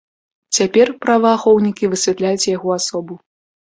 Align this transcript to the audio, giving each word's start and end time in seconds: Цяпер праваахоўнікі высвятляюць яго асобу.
Цяпер 0.57 0.87
праваахоўнікі 1.03 1.91
высвятляюць 1.93 2.49
яго 2.57 2.69
асобу. 2.81 3.13